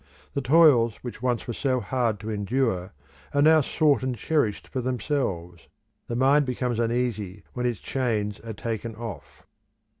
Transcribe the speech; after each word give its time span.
The 0.33 0.41
toils 0.41 0.95
which 1.03 1.21
once 1.21 1.45
were 1.47 1.53
so 1.53 1.79
hard 1.79 2.19
to 2.21 2.31
endure 2.31 2.91
are 3.35 3.41
now 3.43 3.61
sought 3.61 4.01
and 4.01 4.17
cherished 4.17 4.67
for 4.67 4.81
themselves: 4.81 5.67
the 6.07 6.15
mind 6.15 6.47
becomes 6.47 6.79
uneasy 6.79 7.43
when 7.53 7.67
its 7.67 7.79
chains 7.79 8.39
are 8.39 8.53
taken 8.53 8.95
off. 8.95 9.45